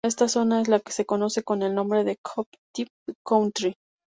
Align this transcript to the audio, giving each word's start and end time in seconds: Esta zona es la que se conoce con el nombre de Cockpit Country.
Esta 0.03 0.27
zona 0.27 0.59
es 0.61 0.67
la 0.67 0.79
que 0.79 0.91
se 0.91 1.05
conoce 1.05 1.43
con 1.43 1.61
el 1.61 1.75
nombre 1.75 2.03
de 2.03 2.17
Cockpit 2.17 2.89
Country. 3.23 3.75